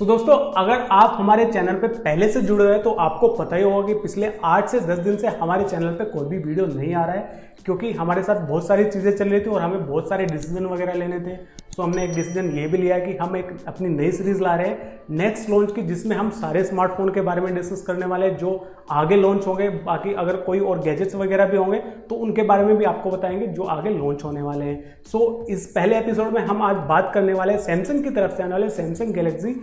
[0.00, 3.62] तो दोस्तों, अगर आप हमारे चैनल पे पहले से जुड़े हैं तो आपको पता ही
[3.62, 6.94] होगा कि पिछले आठ से दस दिन से हमारे चैनल पे कोई भी वीडियो नहीं
[6.94, 10.08] आ रहा है, क्योंकि हमारे साथ बहुत सारी चीज़ें चल रही थी और हमें बहुत
[10.08, 11.36] सारे डिसीज़न वगैरह लेने थे।
[11.76, 14.54] सो हमने एक डिसीज़न ये भी लिया है कि हम एक अपनी नई सीरीज़ ला
[14.54, 18.26] रहे हैं। नेक्स्ट लॉन्च की जिसमें हम सारे स्मार्टफ़ोन के बारे में डिस्कस करने वाले
[18.26, 18.50] हैं जो
[18.90, 21.78] आगे लॉन्च होंगे। बाकी अगर कोई और गैजेट्स वगैरह भी होंगे
[22.08, 25.50] तो उनके बारे में भी आपको बताएँगे जो आगे लॉन्च होने वाले हैं। सो so,
[25.50, 28.52] इस पहले एपिसोड में हम आज बात करने वाले हैं सैमसंग की तरफ़ से आने
[28.52, 29.54] वाले Samsung Galaxy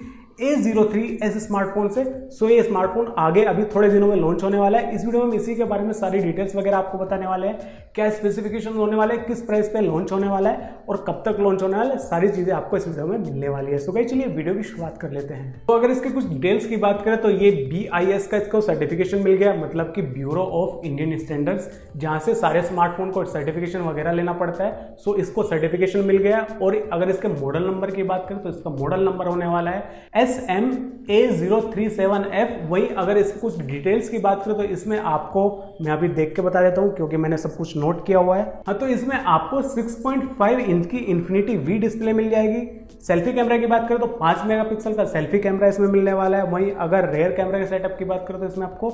[0.41, 4.43] A zero three S smartphone से। सो ये स्मार्टफ़ोन आगे अभी थोड़े दिनों में लॉन्च
[4.43, 7.27] होने वाला है। इस वीडियो में इसी के बारे में सारी डिटेल्स वगैरह आपको बताने
[7.27, 11.03] वाले हैं। क्या स्पेसिफिकेशन होने वाले हैं, किस प्राइस पे लॉन्च होने वाला है और
[11.07, 13.77] कब तक लॉन्च होने वाला है, सारी चीज़ें आपको इस वीडियो में मिलने वाली है।
[13.79, 16.77] सो गई चलिए वीडियो की शुरुआत कर लेते हैं। तो अगर इसके कुछ डिटेल्स की
[16.77, 21.17] बात करें तो ये बी का इसको सर्टिफिकेशन मिल गया मतलब कि ब्यूरो ऑफ़ इंडियन
[21.19, 26.17] स्टैंडर्ड्स जहाँ से सारे स्मार्टफ़ोन को सर्टिफिकेशन वगैरह लेना पड़ता है। सो इसको सर्टिफिकेशन मिल
[26.19, 29.71] गया और अगर इसके मॉडल नंबर की बात करें तो इसका मॉडल नंबर होने वाला
[29.71, 30.71] है। S M
[31.09, 34.97] A zero three seven F वही अगर इसकी कुछ डिटेल्स की बात करें तो इसमें
[34.99, 35.43] आपको
[35.81, 38.43] मैं अभी देख के बता देता हूँ, क्योंकि मैंने सब कुछ नोट किया हुआ है।
[38.67, 42.61] हाँ तो इसमें आपको 6.5 इंच की इन्फिनिटी वी डिस्प्ले मिल जाएगी।
[43.03, 46.51] सेल्फी कैमरा की बात करें तो 5 मेगापिक्सल का सेल्फी कैमरा इसमें मिलने वाला है।
[46.51, 48.89] वहीं अगर रेयर कैमरा के सेटअप की बात करें तो इसमें आपको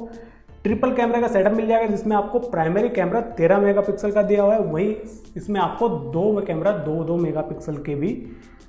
[0.66, 4.54] ट्रिपल कैमरा का सेटअप मिल जाएगा, जिसमें आपको प्राइमरी कैमरा 13 मेगापिक्सल का दिया हुआ
[4.54, 4.96] है, वहीं
[5.38, 8.10] इसमें आपको दो कैमरा, दो दो मेगापिक्सल के भी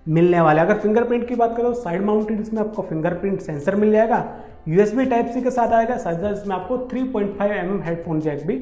[0.09, 3.93] मिलने वाले अगर फिंगरप्रिंट की बात करें तो साइड माउंटेड इसमें आपको फिंगरप्रिंट सेंसर मिल
[3.93, 4.25] जाएगा
[4.69, 8.47] यूएसबी टाइप सी के साथ आएगा, साथ साथ इसमें आपको 3.5 पॉइंट mm हेडफोन जैक
[8.47, 8.61] भी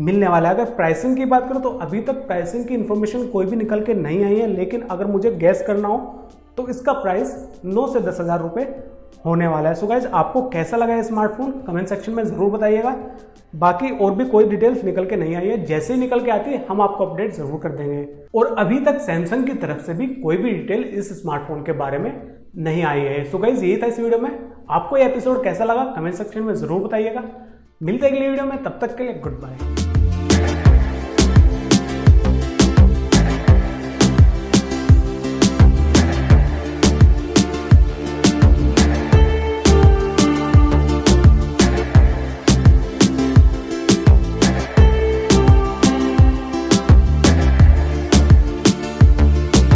[0.00, 3.46] मिलने वाला है। अगर प्राइसिंग की बात करें तो अभी तक प्राइसिंग की इन्फॉर्मेशन कोई
[3.46, 5.98] भी निकल के नहीं आई है, लेकिन अगर मुझे गैस करना हो
[6.58, 8.64] तो इसका प्राइस नौ से दस हज़ार रुपये
[9.24, 12.96] होने वाला है। सो गाइज़ आपको कैसा लगा है स्मार्टफ़ोन कमेंट सेक्शन में ज़रूर बताइएगा।
[13.56, 16.50] बाकी और भी कोई डिटेल्स निकल के नहीं आई है, जैसे ही निकल के आती
[16.50, 20.06] है, हम आपको अपडेट ज़रूर कर देंगे। और अभी तक सैमसंग की तरफ़ से भी
[20.06, 22.12] कोई भी डिटेल इस स्मार्टफ़ोन के बारे में
[22.56, 24.30] नहीं आई है। सो गाइज़ यही था इस वीडियो में।
[24.70, 25.84] आपको ये एपिसोड कैसा लगा?
[25.96, 27.22] कमेंट सेक्शन में ज़रूर बताइएगा।
[27.82, 29.81] मिलते अगले वीडियो में। तब तक के लिए गुड बाय